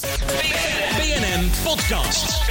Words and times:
BNN 0.00 1.50
Podcast. 1.64 2.48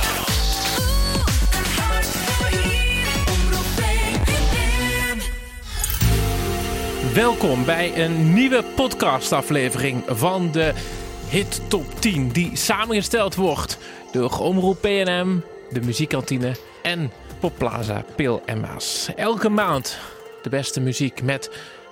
Welkom 7.13 7.65
bij 7.65 8.05
een 8.05 8.33
nieuwe 8.33 8.63
podcastaflevering 8.75 10.03
van 10.07 10.51
de 10.51 10.73
Hit 11.29 11.61
Top 11.67 12.01
10, 12.01 12.29
die 12.29 12.55
samengesteld 12.55 13.35
wordt 13.35 13.77
door 14.11 14.39
Omroep 14.39 14.81
PNM, 14.81 15.41
de 15.69 15.81
Muziekkantine 15.81 16.55
en 16.81 17.11
Popplaza 17.39 18.03
Pil 18.15 18.41
en 18.45 18.59
Maas. 18.59 19.09
Elke 19.15 19.49
maand 19.49 19.97
de 20.41 20.49
beste 20.49 20.79
muziek 20.79 21.21
met 21.23 21.49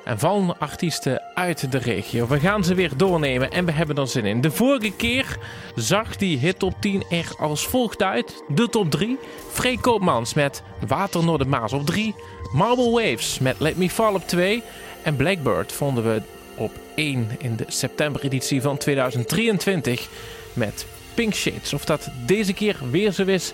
en 0.07 0.19
van 0.19 0.55
artiesten 0.59 1.21
uit 1.33 1.71
de 1.71 1.77
regio. 1.77 2.27
We 2.27 2.39
gaan 2.39 2.63
ze 2.63 2.75
weer 2.75 2.91
doornemen 2.97 3.51
en 3.51 3.65
we 3.65 3.71
hebben 3.71 3.95
er 3.95 4.07
zin 4.07 4.25
in. 4.25 4.41
De 4.41 4.51
vorige 4.51 4.91
keer 4.91 5.37
zag 5.75 6.15
die 6.15 6.37
hit 6.37 6.59
top 6.59 6.73
10 6.79 7.03
er 7.09 7.31
als 7.37 7.67
volgt 7.67 8.03
uit. 8.03 8.43
De 8.47 8.69
top 8.69 8.91
3. 8.91 9.17
Freek 9.51 9.81
Koopmans 9.81 10.33
met 10.33 10.63
Water 10.87 11.25
door 11.25 11.37
de 11.37 11.45
Maas 11.45 11.73
op 11.73 11.85
3. 11.85 12.15
Marble 12.53 12.89
Waves 12.89 13.39
met 13.39 13.59
Let 13.59 13.77
Me 13.77 13.89
Fall 13.89 14.13
op 14.13 14.27
2. 14.27 14.63
En 15.03 15.15
Blackbird 15.15 15.71
vonden 15.71 16.03
we 16.03 16.21
op 16.55 16.71
1 16.95 17.29
in 17.37 17.55
de 17.55 17.65
september-editie 17.67 18.61
van 18.61 18.77
2023 18.77 20.07
met 20.53 20.85
Pink 21.13 21.33
Shades. 21.33 21.73
Of 21.73 21.85
dat 21.85 22.09
deze 22.25 22.53
keer 22.53 22.77
weer 22.91 23.11
zo 23.11 23.23
is, 23.23 23.53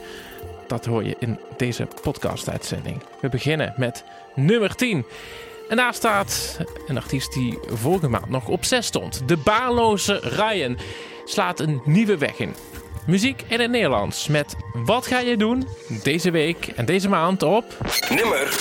dat 0.67 0.85
hoor 0.85 1.03
je 1.03 1.15
in 1.19 1.39
deze 1.57 1.87
podcast-uitzending. 2.01 3.01
We 3.21 3.29
beginnen 3.29 3.73
met 3.77 4.03
nummer 4.35 4.75
10. 4.75 5.05
En 5.69 5.75
daar 5.75 5.93
staat 5.93 6.57
een 6.87 6.97
artiest 6.97 7.33
die 7.33 7.59
vorige 7.67 8.07
maand 8.07 8.29
nog 8.29 8.47
op 8.47 8.65
6 8.65 8.85
stond. 8.85 9.27
De 9.27 9.37
baarloze 9.37 10.19
Ryan 10.23 10.77
slaat 11.25 11.59
een 11.59 11.81
nieuwe 11.85 12.17
weg 12.17 12.39
in. 12.39 12.55
Muziek 13.07 13.43
in 13.47 13.59
het 13.59 13.71
Nederlands 13.71 14.27
met 14.27 14.55
Wat 14.73 15.07
ga 15.07 15.19
je 15.19 15.37
doen 15.37 15.67
deze 16.03 16.31
week 16.31 16.67
en 16.75 16.85
deze 16.85 17.09
maand 17.09 17.43
op... 17.43 17.65
Nummer 18.09 18.59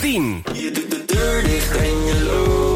10. 0.00 0.42
Je 0.52 0.70
doet 0.70 0.90
de 0.90 1.04
deur 1.06 1.42
dicht 1.42 1.76
en 1.76 2.04
je 2.04 2.22
loopt 2.24 2.69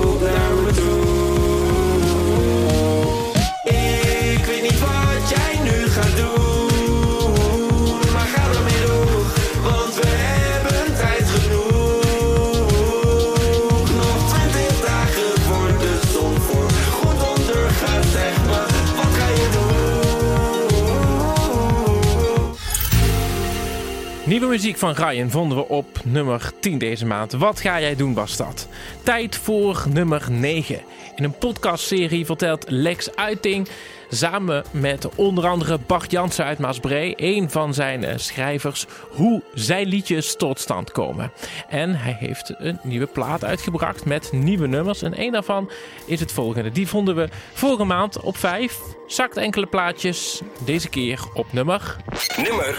Nieuwe 24.45 24.59
muziek 24.59 24.79
van 24.79 24.93
Ryan 24.93 25.31
vonden 25.31 25.59
we 25.59 25.69
op 25.69 26.01
nummer 26.05 26.51
10 26.61 26.79
deze 26.79 27.07
maand. 27.07 27.33
Wat 27.33 27.61
ga 27.61 27.81
jij 27.81 27.97
doen, 27.97 28.15
was 28.15 28.37
dat? 28.37 28.69
Tijd 29.03 29.37
voor 29.37 29.85
nummer 29.89 30.27
9. 30.31 30.81
In 31.17 31.25
een 31.25 31.39
podcastserie 31.39 32.27
vertelt 32.27 32.65
Lex 32.69 33.17
Uiting 33.17 33.69
samen 34.09 34.65
met 34.71 35.09
onder 35.15 35.47
andere 35.47 35.79
Bart 35.87 36.11
Jansen 36.11 36.45
uit 36.45 36.59
Maasbree, 36.59 37.15
een 37.17 37.51
van 37.51 37.75
zijn 37.75 38.05
eh, 38.05 38.17
schrijvers, 38.17 38.87
hoe 39.11 39.43
zijn 39.55 39.87
liedjes 39.87 40.37
tot 40.37 40.61
stand 40.61 40.93
komen. 40.93 41.33
En 41.69 41.95
hij 41.95 42.17
heeft 42.19 42.55
een 42.59 42.79
nieuwe 42.83 43.07
plaat 43.07 43.45
uitgebracht 43.45 44.05
met 44.05 44.33
nieuwe 44.33 44.67
nummers. 44.67 45.03
En 45.03 45.21
een 45.21 45.33
daarvan 45.33 45.71
is 46.07 46.21
het 46.21 46.33
volgende. 46.33 46.71
Die 46.71 46.89
vonden 46.89 47.15
we 47.17 47.29
vorige 47.53 47.85
maand 47.85 48.21
op 48.21 48.37
5. 48.37 48.79
Zakt 49.07 49.37
enkele 49.37 49.67
plaatjes. 49.67 50.41
Deze 50.65 50.89
keer 50.89 51.21
op 51.35 51.53
nummer 51.53 51.97
Nummer 52.37 52.77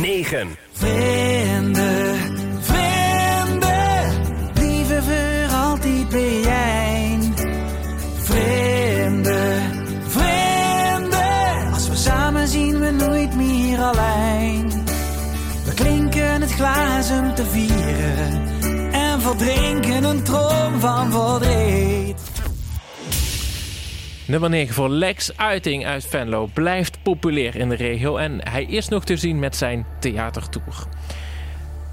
9. 0.00 0.56
Vrienden, 0.72 2.16
vrienden, 2.60 4.12
lieve 4.54 5.02
voor 5.02 5.56
altijd 5.56 6.08
ben 6.08 6.40
jij. 6.40 7.18
Vrienden, 8.18 9.62
vrienden, 10.06 11.72
als 11.72 11.88
we 11.88 11.96
samen 11.96 12.48
zien 12.48 12.78
we 12.78 12.90
nooit 12.90 13.34
meer 13.36 13.78
alleen. 13.78 14.84
We 15.64 15.74
klinken 15.74 16.40
het 16.42 16.52
om 17.10 17.34
te 17.34 17.44
vieren 17.44 18.44
en 18.92 19.20
verdrinken 19.20 20.04
een 20.04 20.22
troom 20.22 20.80
van 20.80 21.10
verdriet. 21.10 21.75
Nummer 24.26 24.50
9 24.50 24.74
voor 24.74 24.88
Lex 24.88 25.36
Uiting 25.36 25.86
uit 25.86 26.06
Venlo 26.06 26.48
blijft 26.52 27.02
populair 27.02 27.56
in 27.56 27.68
de 27.68 27.74
regio 27.74 28.16
en 28.16 28.48
hij 28.48 28.64
is 28.64 28.88
nog 28.88 29.04
te 29.04 29.16
zien 29.16 29.38
met 29.38 29.56
zijn 29.56 29.86
theatertour. 29.98 30.86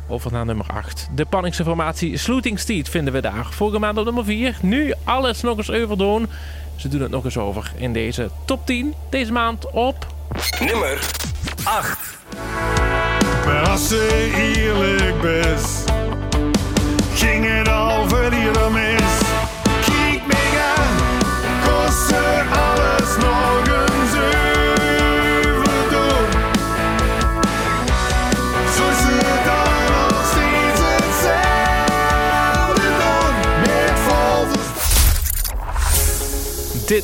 Over 0.07 0.31
naar 0.31 0.45
nummer 0.45 0.65
8. 0.67 1.09
De 1.15 1.25
Panningse 1.25 1.63
formatie 1.63 2.17
Slooting 2.17 2.59
Steed 2.59 2.89
vinden 2.89 3.13
we 3.13 3.21
daar. 3.21 3.45
Vorige 3.49 3.79
maand 3.79 3.97
op 3.97 4.05
nummer 4.05 4.25
4. 4.25 4.57
Nu 4.61 4.93
alles 5.03 5.41
nog 5.41 5.57
eens 5.57 5.71
overdoen. 5.71 6.27
Ze 6.75 6.87
doen 6.87 7.01
het 7.01 7.11
nog 7.11 7.25
eens 7.25 7.37
over 7.37 7.71
in 7.75 7.93
deze 7.93 8.29
top 8.45 8.65
10. 8.65 8.93
Deze 9.09 9.31
maand 9.31 9.71
op 9.71 10.07
Nummer 10.59 10.99
8. 11.63 12.17
Maar 13.45 13.67
als 13.69 13.87
ze 13.87 14.31
eerlijk 14.55 15.21
best, 15.21 15.91
ging 17.13 17.45
het 17.57 17.67
al 17.67 18.09
voor 18.09 18.29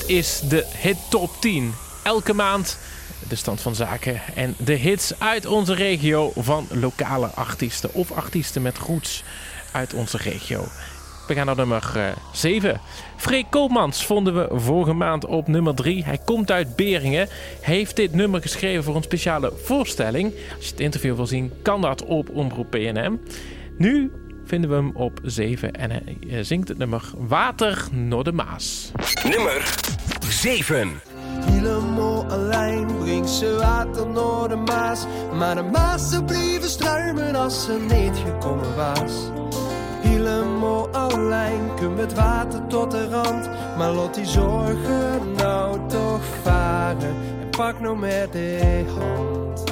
is 0.10 0.40
de 0.40 0.66
Hit 0.78 0.98
Top 1.10 1.30
10. 1.40 1.74
Elke 2.04 2.34
maand 2.34 2.80
de 3.28 3.36
stand 3.36 3.62
van 3.62 3.76
zaken 3.76 4.22
en 4.36 4.56
de 4.58 4.74
hits 4.74 5.20
uit 5.20 5.46
onze 5.46 5.74
regio 5.74 6.32
van 6.36 6.68
lokale 6.72 7.28
artiesten 7.28 7.94
of 7.94 8.12
artiesten 8.12 8.62
met 8.62 8.78
roots 8.78 9.24
uit 9.72 9.94
onze 9.94 10.18
regio. 10.18 10.68
We 11.28 11.34
gaan 11.34 11.46
naar 11.46 11.56
nummer 11.56 11.92
eh, 11.96 12.04
7. 12.34 12.82
Freek 13.18 13.46
Koopmans 13.50 14.06
vonden 14.06 14.36
we 14.36 14.60
vorige 14.60 14.94
maand 14.94 15.26
op 15.26 15.48
nummer 15.48 15.76
3. 15.76 16.04
Hij 16.04 16.20
komt 16.26 16.52
uit 16.52 16.76
Beringen. 16.76 17.28
Heeft 17.62 17.96
dit 17.96 18.14
nummer 18.14 18.42
geschreven 18.42 18.84
voor 18.84 18.96
een 18.96 19.04
speciale 19.04 19.54
voorstelling. 19.64 20.34
Als 20.56 20.66
je 20.66 20.72
het 20.72 20.80
interview 20.80 21.16
wil 21.16 21.28
zien, 21.28 21.54
kan 21.62 21.82
dat 21.82 22.04
op 22.06 22.30
Omroep 22.30 22.70
PNM. 22.70 23.20
Nu 23.78 24.12
vinden 24.46 24.70
we 24.70 24.76
hem 24.76 24.92
op 24.96 25.20
7 25.24 25.74
en 25.74 25.92
hij 25.92 26.18
eh, 26.30 26.38
zingt 26.42 26.68
het 26.68 26.78
nummer 26.78 27.04
Water 27.18 27.88
naar 27.92 28.24
de 28.24 28.32
Maas. 28.32 28.92
Nummer 29.24 29.98
7. 30.32 31.02
Helemaal 31.52 32.26
alleen 32.26 32.88
brengt 33.00 33.30
ze 33.30 33.56
water 33.56 34.08
naar 34.08 34.48
de 34.50 34.56
Maas. 34.56 35.06
Maar 35.34 35.56
de 35.56 35.62
Maas 35.62 36.10
ze 36.10 36.24
bleven 36.24 36.70
struimen 36.70 37.36
als 37.36 37.66
ze 37.66 37.80
niet 37.80 38.18
gekomen 38.26 38.76
was. 38.76 39.12
Helemaal 40.02 40.90
alleen 40.90 41.72
komt 41.76 42.00
het 42.00 42.14
water 42.14 42.68
tot 42.68 42.92
de 42.92 43.10
rand. 43.10 43.50
Maar 43.78 43.92
laat 43.92 44.16
die 44.16 44.26
zorgen 44.26 45.34
nou 45.36 45.88
toch 45.88 46.22
varen. 46.44 47.16
En 47.42 47.50
pak 47.50 47.80
nou 47.80 47.98
met 47.98 48.32
de 48.32 48.84
hand. 48.98 49.72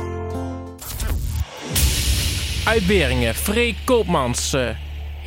Uit 2.65 2.87
Beringen, 2.87 3.35
Freek 3.35 3.75
Koopmans. 3.85 4.55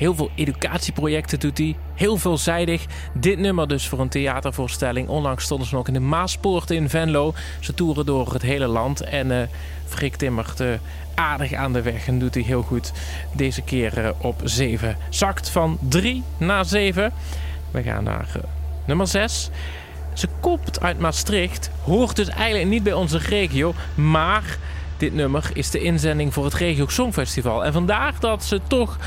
Heel 0.01 0.15
veel 0.15 0.31
educatieprojecten 0.35 1.41
doet 1.41 1.59
hij. 1.59 1.77
Heel 1.95 2.17
veelzijdig. 2.17 2.87
Dit 3.15 3.39
nummer 3.39 3.69
dus 3.69 3.89
voor 3.89 4.01
een 4.01 4.09
theatervoorstelling. 4.09 5.09
Onlangs 5.09 5.45
stonden 5.45 5.67
ze 5.67 5.75
nog 5.75 5.87
in 5.87 5.93
de 5.93 6.01
Maaspoort 6.01 6.71
in 6.71 6.89
Venlo. 6.89 7.35
Ze 7.61 7.75
toeren 7.75 8.07
door 8.07 8.33
het 8.33 8.43
hele 8.43 8.67
land. 8.67 9.01
En 9.01 9.31
eh 9.31 9.49
Freek 9.87 10.17
timmert 10.17 10.61
eh, 10.61 10.69
aardig 11.15 11.53
aan 11.53 11.73
de 11.73 11.83
weg 11.83 12.07
en 12.07 12.19
doet 12.19 12.35
hij 12.35 12.43
heel 12.43 12.63
goed. 12.63 12.93
Deze 13.33 13.63
keer 13.63 14.05
eh, 14.05 14.11
op 14.19 14.41
7. 14.45 14.97
Zakt 15.09 15.51
van 15.51 15.79
3 15.81 16.23
naar 16.37 16.65
7. 16.65 17.13
We 17.71 17.83
gaan 17.83 18.05
naar 18.05 18.29
nummer 18.85 19.07
6. 19.07 19.51
Ze 20.13 20.29
komt 20.41 20.81
uit 20.81 20.99
Maastricht. 20.99 21.71
Hoort 21.85 22.17
dus 22.17 22.29
eigenlijk 22.29 22.71
niet 22.71 22.83
bij 22.83 22.93
onze 22.93 23.19
regio. 23.19 23.75
Maar 23.95 24.59
dit 24.97 25.15
nummer 25.15 25.51
is 25.53 25.71
de 25.71 25.81
inzending 25.81 26.33
voor 26.33 26.45
het 26.45 26.55
Regio 26.55 26.89
Songfestival. 26.89 27.65
En 27.65 27.73
vandaar 27.73 28.15
dat 28.21 28.45
ze 28.45 28.61
toch 28.67 28.99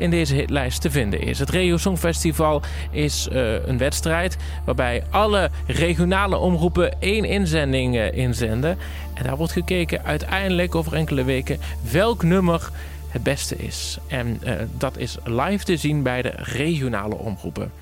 in 0.00 0.10
deze 0.10 0.34
hitlijst 0.34 0.80
te 0.80 0.90
vinden 0.90 1.20
is. 1.20 1.38
Het 1.38 1.50
Regio 1.50 1.76
Songfestival 1.76 2.62
is 2.90 3.28
eh, 3.28 3.66
een 3.66 3.78
wedstrijd 3.78 4.36
waarbij 4.64 5.04
alle 5.10 5.50
regionale 5.66 6.36
omroepen 6.36 7.00
één 7.00 7.24
inzending 7.24 7.96
eh, 7.96 8.12
inzenden. 8.12 8.78
En 9.14 9.24
daar 9.24 9.36
wordt 9.36 9.52
gekeken 9.52 10.04
uiteindelijk 10.04 10.74
over 10.74 10.94
enkele 10.94 11.24
weken 11.24 11.58
welk 11.90 12.22
nummer 12.22 12.70
het 13.08 13.22
beste 13.22 13.56
is. 13.56 13.98
En 14.08 14.38
eh, 14.42 14.54
dat 14.78 14.96
is 14.96 15.16
live 15.24 15.64
te 15.64 15.76
zien 15.76 16.02
bij 16.02 16.22
de 16.22 16.32
regionale 16.36 17.14
omroepen. 17.14 17.72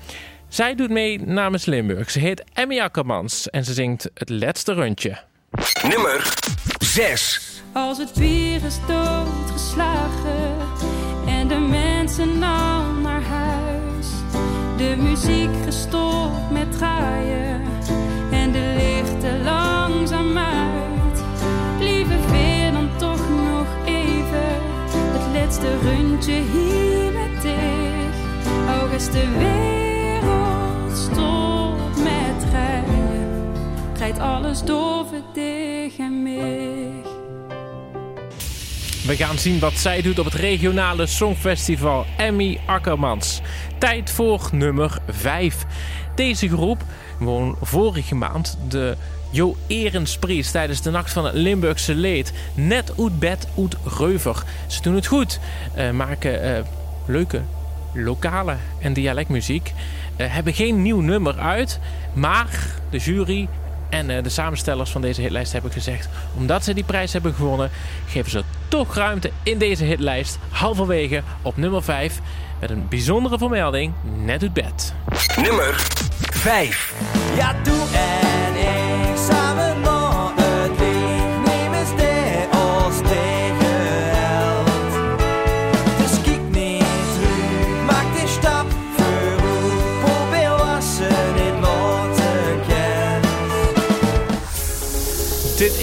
Zij 0.47 0.75
doet 0.75 0.89
mee 0.89 1.21
namens 1.25 1.65
Limburg. 1.65 2.11
Ze 2.11 2.19
heet 2.19 2.43
Emmy 2.53 2.79
Akkermans 2.79 3.49
en 3.49 3.65
ze 3.65 3.73
zingt 3.73 4.09
het 4.13 4.29
laatste 4.29 4.73
rondje. 4.73 5.17
Nummer 5.89 6.33
6. 6.79 7.61
Als 7.73 7.97
het 7.97 8.13
bier 8.13 8.65
is 8.65 8.77
doodgeslagen 8.87 9.88
muziek 15.01 15.49
gestopt 15.65 16.51
met 16.51 16.71
draaien 16.71 17.61
en 18.31 18.51
de 18.51 18.73
lichten 18.77 19.43
langzaam 19.43 20.37
uit. 20.37 21.23
Liever 21.79 22.31
weer 22.31 22.71
dan 22.71 22.89
toch 22.97 23.29
nog 23.29 23.67
even 23.85 24.49
het 24.91 25.35
laatste 25.35 25.77
rondje 25.83 26.33
hier 26.33 27.11
met 27.11 27.41
dich. 27.41 28.17
Ook 28.81 28.91
de 29.11 29.27
wereld 29.37 30.97
stopt 30.97 32.03
met 32.03 32.51
rijden, 32.51 33.53
rijdt 33.97 34.19
alles 34.19 34.63
door 34.63 35.05
voor 35.05 35.21
en. 35.33 37.18
We 39.09 39.15
gaan 39.15 39.37
zien 39.37 39.59
wat 39.59 39.73
zij 39.73 40.01
doet 40.01 40.19
op 40.19 40.25
het 40.25 40.33
regionale 40.33 41.05
songfestival 41.05 42.05
Emmy 42.17 42.59
Akkermans. 42.65 43.41
Tijd 43.77 44.09
voor 44.11 44.49
nummer 44.51 44.97
5. 45.07 45.65
Deze 46.15 46.49
groep 46.49 46.83
won 47.19 47.55
vorige 47.61 48.15
maand 48.15 48.57
de 48.67 48.97
Jo 49.31 49.55
Erensprijs 49.67 50.51
tijdens 50.51 50.81
de 50.81 50.89
Nacht 50.89 51.11
van 51.11 51.25
het 51.25 51.33
Limburgse 51.33 51.95
Leed. 51.95 52.33
Net 52.53 52.93
uit 52.99 53.19
bed, 53.19 53.47
uit 53.57 53.75
reuver. 53.97 54.43
Ze 54.67 54.81
doen 54.81 54.95
het 54.95 55.05
goed, 55.05 55.39
eh, 55.73 55.91
maken 55.91 56.43
eh, 56.43 56.63
leuke 57.05 57.41
lokale 57.93 58.55
en 58.79 58.93
dialectmuziek. 58.93 59.73
Eh, 60.15 60.33
hebben 60.33 60.53
geen 60.53 60.81
nieuw 60.81 61.01
nummer 61.01 61.37
uit, 61.39 61.79
maar 62.13 62.75
de 62.89 62.97
jury 62.97 63.47
en 63.89 64.09
eh, 64.09 64.23
de 64.23 64.29
samenstellers 64.29 64.91
van 64.91 65.01
deze 65.01 65.21
hitlijst 65.21 65.51
hebben 65.51 65.71
gezegd... 65.71 66.09
omdat 66.37 66.63
ze 66.63 66.73
die 66.73 66.83
prijs 66.83 67.13
hebben 67.13 67.33
gewonnen... 67.33 67.69
geven 68.07 68.31
ze 68.31 68.43
toch 68.67 68.95
ruimte 68.95 69.31
in 69.43 69.57
deze 69.57 69.83
hitlijst... 69.83 70.39
halverwege 70.49 71.21
op 71.41 71.57
nummer 71.57 71.83
5... 71.83 72.19
met 72.59 72.69
een 72.69 72.87
bijzondere 72.89 73.37
vermelding 73.37 73.93
net 74.15 74.41
uit 74.41 74.53
bed. 74.53 74.93
Nummer 75.41 75.75
5. 76.33 76.93
Ja, 77.35 77.55
doe 77.63 77.87
en 77.93 78.48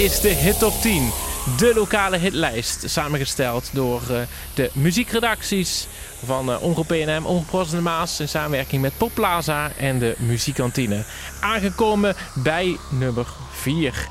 is 0.06 0.20
de 0.20 0.28
Hit 0.28 0.58
Top 0.58 0.72
10. 0.72 1.10
De 1.58 1.72
lokale 1.74 2.16
hitlijst. 2.16 2.90
Samengesteld 2.90 3.70
door 3.72 4.02
eh, 4.10 4.20
de 4.54 4.70
muziekredacties 4.72 5.86
van 6.24 6.50
uh, 6.50 6.62
Omroep 6.62 6.86
PNM, 6.86 7.22
de 7.70 7.80
Maas. 7.80 8.20
In 8.20 8.28
samenwerking 8.28 8.82
met 8.82 8.96
Pop 8.96 9.10
Plaza 9.14 9.70
en 9.78 9.98
de 9.98 10.14
Muziekkantine. 10.18 11.04
Aangekomen 11.40 12.14
bij 12.34 12.76
nummer 12.90 13.26
4. 13.50 14.08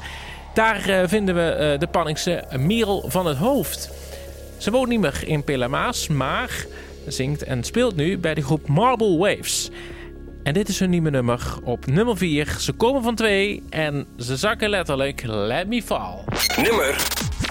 Daar 0.54 0.90
eh, 0.90 1.08
vinden 1.08 1.36
we 1.36 1.76
de 1.80 1.88
Panningse 1.88 2.44
Merel 2.58 3.06
van 3.08 3.26
het 3.26 3.38
Hoofd. 3.38 3.90
Ze 4.58 4.72
woont 4.72 4.90
niet 4.90 5.00
meer 5.00 5.24
in 5.26 5.44
Pilamaas, 5.44 6.08
maar 6.08 6.66
zingt 7.08 7.44
en 7.44 7.64
speelt 7.64 7.96
nu 7.96 8.18
bij 8.18 8.34
de 8.34 8.44
groep 8.44 8.68
Marble 8.68 9.18
Waves. 9.18 9.70
En 10.46 10.54
dit 10.54 10.68
is 10.68 10.80
hun 10.80 10.90
nieuwe 10.90 11.10
nummer 11.10 11.42
op 11.64 11.86
nummer 11.86 12.18
4. 12.18 12.56
Ze 12.60 12.72
komen 12.72 13.04
van 13.04 13.16
2 13.16 13.64
en 13.70 14.06
ze 14.18 14.38
zakken 14.38 14.70
letterlijk 14.70 15.22
Let 15.26 15.68
Me 15.68 15.84
Fall. 15.84 16.18
Nummer 16.64 16.96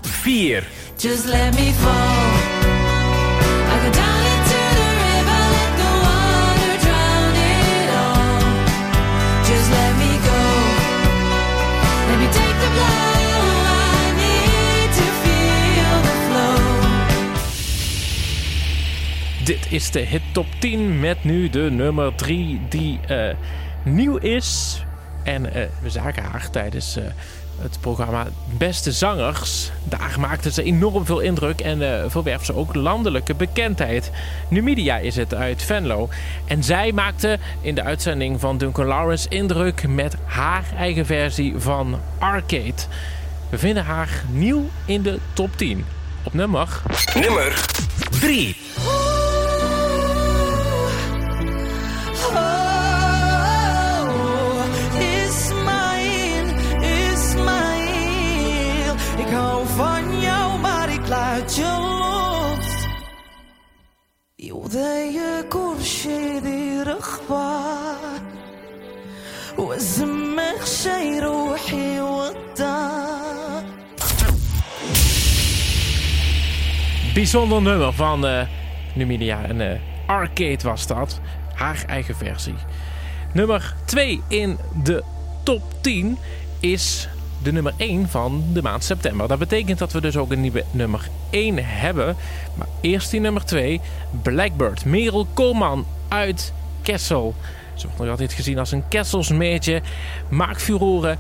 4. 0.03 0.69
Just 0.97 1.25
let 1.25 1.55
me 1.55 1.73
fall. 1.73 2.44
Is 19.69 19.91
de 19.91 19.99
hit 19.99 20.23
top 20.33 20.47
10 20.59 21.01
met 21.01 21.25
nu 21.25 21.51
de 21.51 21.71
nummer 21.71 22.15
3 22.15 22.61
die 22.69 23.01
eh, 23.07 23.35
nieuw 23.83 24.17
is. 24.17 24.83
En 25.23 25.55
eh, 25.55 25.67
we 25.83 25.91
zagen 25.91 26.23
haar 26.23 26.51
tijdens 26.51 26.97
eh, 26.97 27.05
het 27.61 27.79
programma 27.81 28.27
Beste 28.59 28.93
Zangers. 28.93 29.71
Daar 29.85 30.17
maakte 30.21 30.51
ze 30.51 30.63
enorm 30.63 31.05
veel 31.05 31.21
indruk 31.21 31.61
en 31.61 32.11
verwerft 32.11 32.47
ze 32.47 32.55
ook 32.55 32.75
landelijke 32.75 33.35
bekendheid. 33.35 34.11
Numidia 34.49 34.99
is 34.99 35.17
het 35.17 35.35
uit 35.35 35.63
Venlo. 35.63 36.09
En 36.47 36.65
zij 36.65 36.93
maakte 36.93 37.39
in 37.61 37.75
de 37.75 37.83
uitzending 37.83 38.41
van 38.41 38.59
Duncan 38.59 38.87
Lawrence 38.87 39.29
indruk 39.29 39.89
met 39.89 40.17
haar 40.25 40.65
eigen 40.77 41.07
versie 41.07 41.55
van 41.57 42.01
Arcade. 42.19 42.83
We 43.51 43.59
vinden 43.59 43.85
haar 43.85 44.25
nieuw 44.31 44.69
in 44.85 45.03
de 45.03 45.19
top 45.33 45.57
10. 45.57 45.85
Op 46.23 46.35
nummer 46.35 46.83
Nummer 47.15 47.65
3. 48.11 48.57
ik 61.44 61.44
laat 61.44 61.56
je 61.56 61.64
los. 61.64 62.88
يوضايا 64.40 65.42
كل 65.50 65.84
شي 65.84 66.40
دي 66.40 66.82
رخبة 66.84 67.56
وزمك 69.58 70.66
شي 70.66 71.20
روحي 71.20 72.00
والدار 72.02 73.64
Bijzonder 77.14 77.62
nummer 77.62 77.94
van 77.94 78.26
eh 78.26 78.48
Numidia. 78.94 79.50
Een 79.50 79.62
eh, 79.62 79.80
arcade 80.06 80.64
was 80.64 80.88
dat. 80.88 81.20
Haar 81.54 81.84
eigen 81.88 82.16
versie. 82.16 82.56
Nummer 83.34 83.74
2 83.86 84.22
in 84.28 84.58
de 84.84 85.04
top 85.44 85.62
10 85.82 86.18
is 86.60 87.08
de 87.45 87.53
nummer 87.53 87.73
1 87.77 88.09
van 88.09 88.45
de 88.53 88.63
maand 88.63 88.85
september. 88.85 89.29
Dat 89.29 89.39
betekent 89.39 89.79
dat 89.79 89.93
we 89.93 90.01
dus 90.01 90.17
ook 90.17 90.33
een 90.33 90.41
nieuwe 90.41 90.65
nummer 90.71 91.09
1 91.31 91.59
hebben. 91.65 92.17
Maar 92.55 92.67
eerst 92.81 93.11
die 93.11 93.21
nummer 93.21 93.45
2. 93.45 93.81
Blackbird. 94.23 94.85
Merel 94.85 95.27
Koolman 95.35 95.87
uit 96.09 96.53
Kessel. 96.83 97.35
Ze 97.75 97.87
wordt 97.87 98.01
nog 98.01 98.11
altijd 98.11 98.33
gezien 98.33 98.59
als 98.59 98.73
een 98.73 98.89
Kesselsmeertje. 98.89 99.83
Maakt 100.29 100.63
furoren. 100.63 101.19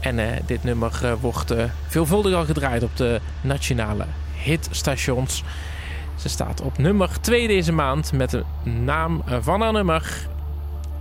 En 0.00 0.18
eh, 0.18 0.40
dit 0.46 0.64
nummer 0.64 1.00
eh, 1.02 1.12
wordt 1.20 1.50
eh, 1.50 1.64
veelvuldig 1.88 2.34
al 2.34 2.44
gedraaid 2.44 2.82
op 2.82 2.96
de 2.96 3.20
nationale 3.40 4.04
hitstations. 4.36 5.42
Ze 6.16 6.28
staat 6.28 6.60
op 6.60 6.78
nummer 6.78 7.20
2 7.20 7.46
deze 7.46 7.72
maand 7.72 8.12
met 8.12 8.30
de 8.30 8.44
naam 8.62 9.22
van 9.40 9.60
haar 9.60 9.72
nummer. 9.72 10.26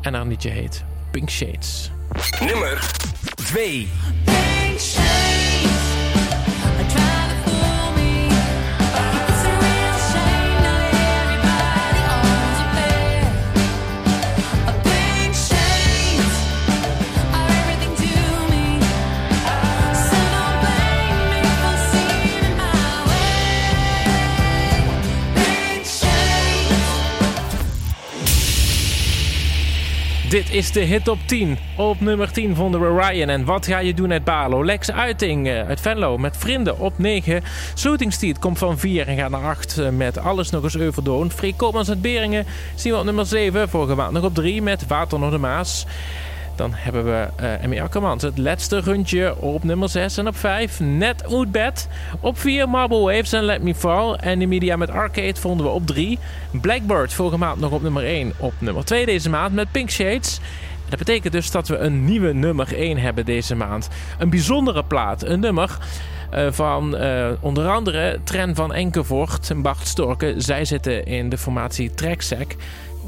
En 0.02 0.14
haar 0.14 0.26
liedje 0.26 0.50
heet 0.50 0.84
Pink 1.12 1.30
Shades. 1.30 1.92
Nummer 2.40 2.92
2. 3.36 3.88
Is 30.54 30.72
de 30.72 30.80
hit 30.80 31.08
op 31.08 31.20
10. 31.26 31.58
Op 31.78 32.02
nummer 32.02 32.32
10 32.32 32.56
vonden 32.56 32.82
we 32.82 33.02
Ryan. 33.02 33.30
En 33.30 33.46
wat 33.46 33.68
ga 33.68 33.80
je 33.80 33.94
doen 33.94 34.12
uit 34.12 34.24
Balo? 34.24 34.66
Lex 34.66 34.92
Uiting 34.92 35.48
eh, 35.48 35.68
uit 35.68 35.82
Venlo 35.82 36.18
met 36.18 36.38
vrienden 36.38 36.80
op 36.80 36.94
9. 36.98 37.44
Slotingstiet 37.74 38.40
komt 38.40 38.58
van 38.58 38.80
4 38.80 39.08
en 39.08 39.18
gaat 39.18 39.30
naar 39.30 39.44
8 39.44 39.78
eh, 39.78 39.90
met 39.90 40.18
alles 40.18 40.50
nog 40.50 40.64
eens 40.64 40.78
Overdoon. 40.78 41.32
Freek 41.32 41.58
Koopmans 41.58 41.90
uit 41.90 42.02
Beringen 42.02 42.46
zien 42.76 42.92
we 42.92 43.00
op 43.00 43.06
nummer 43.06 43.26
7. 43.26 43.70
Vorige 43.70 43.96
maand 43.96 44.12
nog 44.12 44.24
op 44.24 44.34
3 44.36 44.62
met 44.62 44.88
Water 44.88 45.20
nog 45.20 45.32
de 45.32 45.38
Maas. 45.38 45.86
Dan 46.56 46.72
hebben 46.74 47.04
we 47.06 47.28
uh, 47.42 47.64
Emmy 47.64 47.80
Akkermans. 47.82 48.24
Het 48.24 48.38
laatste 48.38 48.82
rondje 48.82 49.38
op 49.38 49.64
nummer 49.64 49.90
6 49.90 50.18
en 50.18 50.28
op 50.28 50.38
5. 50.38 50.80
Net 50.80 51.26
Oud. 51.26 51.88
Op 52.20 52.40
4 52.40 52.70
Marble 52.70 53.00
Waves 53.00 53.34
en 53.34 53.44
Let 53.44 53.64
Me 53.64 53.76
Fall. 53.76 54.14
En 54.14 54.40
de 54.40 54.46
media 54.46 54.76
met 54.76 54.90
Arcade 54.90 55.36
vonden 55.36 55.66
we 55.66 55.72
op 55.72 55.88
3. 55.88 56.20
Blackbird 56.52 57.14
vorige 57.14 57.38
maand 57.38 57.60
nog 57.60 57.72
op 57.72 57.82
nummer 57.82 58.04
1. 58.04 58.34
Op 58.38 58.54
nummer 58.60 58.86
2 58.86 59.06
deze 59.06 59.30
maand 59.30 59.54
met 59.54 59.72
Pink 59.72 59.90
Shades. 59.90 60.40
Dat 60.90 61.00
betekent 61.00 61.34
dus 61.34 61.52
dat 61.52 61.68
we 61.68 61.78
een 61.78 62.06
nieuwe 62.06 62.34
nummer 62.34 62.76
1 62.76 62.98
hebben 62.98 63.26
deze 63.26 63.56
maand. 63.56 63.90
Een 64.18 64.30
bijzondere 64.30 64.84
plaat. 64.84 65.24
Een 65.24 65.40
nummer 65.40 65.78
uh, 66.34 66.48
van 66.52 67.02
uh, 67.04 67.28
onder 67.40 67.68
andere 67.68 68.20
Tren 68.24 68.56
van 68.56 68.74
Enkevoort 68.74 69.50
en 69.50 69.62
Bart 69.62 69.88
Storken. 69.88 70.42
Zij 70.42 70.66
zitten 70.66 71.06
in 71.06 71.30
de 71.30 71.38
formatie 71.38 71.94
Treksack. 71.94 72.56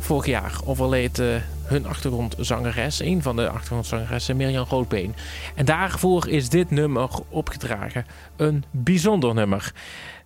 Vorig 0.06 0.26
jaar 0.26 0.60
overleed 0.66 1.20
uh, 1.20 1.36
hun 1.64 1.86
achtergrondzangeres, 1.86 3.00
een 3.00 3.22
van 3.22 3.36
de 3.36 3.50
achtergrondzangeressen, 3.50 4.36
Mirjam 4.36 4.66
Roodbeen. 4.70 5.16
En 5.56 5.66
daarvoor 5.66 6.28
is 6.28 6.50
dit 6.50 6.72
nummer 6.72 7.10
opgedragen. 7.30 8.06
Een 8.36 8.64
bijzonder 8.72 9.34
nummer. 9.34 9.74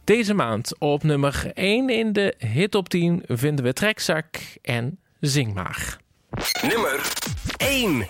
Deze 0.03 0.33
maand 0.33 0.79
op 0.79 1.03
nummer 1.03 1.51
1 1.53 1.89
in 1.89 2.13
de 2.13 2.35
hit 2.37 2.75
op 2.75 2.89
10 2.89 3.23
vinden 3.27 3.65
we 3.65 3.73
Trekzak 3.73 4.25
en 4.61 4.99
Zing 5.19 5.53
maar. 5.53 5.97
Nummer 6.61 7.13
1. 7.57 8.07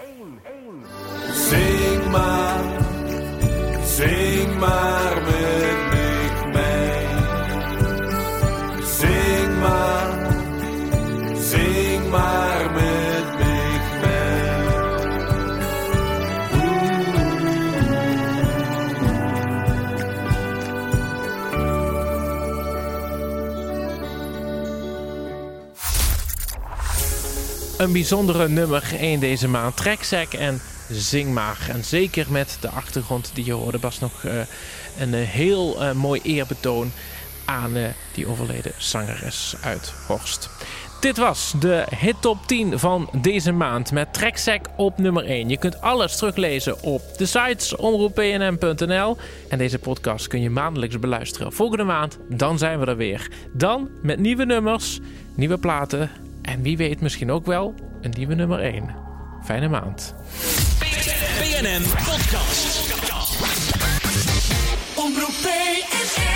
Zing 1.31 2.09
maar, 2.11 2.63
zing 3.83 4.59
maar 4.59 5.21
met 5.23 5.58
Een 27.79 27.91
bijzondere 27.91 28.47
nummer 28.47 28.83
1 28.99 29.19
deze 29.19 29.47
maand. 29.47 29.77
Trekzack 29.77 30.33
en 30.33 30.61
Zing 30.89 31.33
maar. 31.33 31.67
En 31.69 31.83
zeker 31.83 32.25
met 32.29 32.57
de 32.61 32.69
achtergrond 32.69 33.31
die 33.33 33.45
je 33.45 33.51
hoorde 33.51 33.79
was 33.79 33.99
nog 33.99 34.23
uh, 34.23 34.31
een 34.99 35.13
heel 35.13 35.83
uh, 35.83 35.91
mooi 35.91 36.21
eerbetoon 36.23 36.91
aan 37.45 37.71
die 38.13 38.27
overleden 38.27 38.71
zangeres 38.77 39.55
uit 39.61 39.93
Horst. 40.07 40.49
Dit 41.01 41.17
was 41.17 41.53
de 41.59 41.85
hit 41.95 42.21
top 42.21 42.37
10 42.45 42.79
van 42.79 43.09
deze 43.21 43.51
maand 43.51 43.91
met 43.91 44.13
Trekzack 44.13 44.65
op 44.75 44.97
nummer 44.97 45.25
1. 45.25 45.49
Je 45.49 45.57
kunt 45.57 45.81
alles 45.81 46.17
teruglezen 46.17 46.83
op 46.83 47.01
de 47.17 47.25
sites 47.25 47.75
omroeppnm.nl. 47.75 49.17
En 49.49 49.57
deze 49.57 49.79
podcast 49.79 50.27
kun 50.27 50.41
je 50.41 50.49
maandelijks 50.49 50.99
beluisteren. 50.99 51.53
Volgende 51.53 51.83
maand, 51.83 52.17
dan 52.29 52.57
zijn 52.57 52.79
we 52.79 52.85
er 52.85 52.97
weer. 52.97 53.31
Dan 53.53 53.89
met 54.01 54.19
nieuwe 54.19 54.45
nummers, 54.45 54.99
nieuwe 55.35 55.57
platen 55.57 56.11
en 56.49 56.61
wie 56.61 56.77
weet 56.77 57.01
misschien 57.01 57.31
ook 57.31 57.45
wel 57.45 57.75
een 58.01 58.13
nieuwe 58.17 58.35
nummer 58.35 58.59
1. 58.59 58.95
Fijne 59.43 59.67
maand. 59.67 60.15
BNN 61.39 61.81
Podcast. 61.81 62.93
Omroep 64.95 65.35
BNN. 65.41 66.28